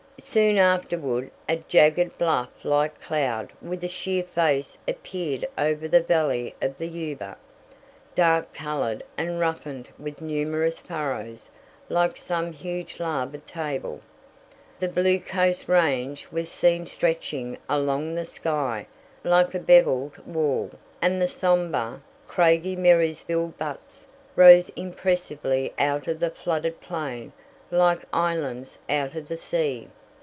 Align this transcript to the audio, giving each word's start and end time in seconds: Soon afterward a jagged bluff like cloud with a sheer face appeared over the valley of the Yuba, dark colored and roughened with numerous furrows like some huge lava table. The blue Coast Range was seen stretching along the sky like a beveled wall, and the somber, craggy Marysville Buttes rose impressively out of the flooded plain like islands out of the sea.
Soon 0.19 0.59
afterward 0.59 1.31
a 1.49 1.55
jagged 1.67 2.15
bluff 2.19 2.63
like 2.63 3.01
cloud 3.01 3.51
with 3.59 3.83
a 3.83 3.89
sheer 3.89 4.21
face 4.23 4.77
appeared 4.87 5.47
over 5.57 5.87
the 5.87 5.99
valley 5.99 6.53
of 6.61 6.77
the 6.77 6.87
Yuba, 6.87 7.37
dark 8.13 8.53
colored 8.53 9.03
and 9.17 9.39
roughened 9.39 9.89
with 9.97 10.21
numerous 10.21 10.79
furrows 10.79 11.49
like 11.89 12.15
some 12.17 12.53
huge 12.53 12.99
lava 12.99 13.39
table. 13.39 13.99
The 14.79 14.87
blue 14.89 15.19
Coast 15.19 15.67
Range 15.67 16.25
was 16.31 16.49
seen 16.49 16.85
stretching 16.85 17.57
along 17.67 18.13
the 18.13 18.23
sky 18.23 18.85
like 19.23 19.55
a 19.55 19.59
beveled 19.59 20.19
wall, 20.27 20.69
and 21.01 21.19
the 21.19 21.27
somber, 21.27 21.99
craggy 22.27 22.75
Marysville 22.75 23.53
Buttes 23.57 24.05
rose 24.35 24.69
impressively 24.75 25.73
out 25.79 26.07
of 26.07 26.19
the 26.19 26.29
flooded 26.29 26.79
plain 26.79 27.33
like 27.71 28.03
islands 28.13 28.77
out 28.87 29.15
of 29.15 29.27
the 29.27 29.35
sea. 29.35 29.87